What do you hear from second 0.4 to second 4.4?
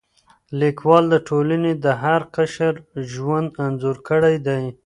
لیکوال د ټولنې د هر قشر ژوند انځور کړی